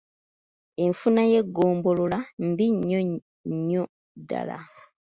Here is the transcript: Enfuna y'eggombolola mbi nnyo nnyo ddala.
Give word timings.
Enfuna 0.85 1.21
y'eggombolola 1.31 2.17
mbi 2.49 2.65
nnyo 2.73 2.99
nnyo 3.53 3.83
ddala. 4.19 4.57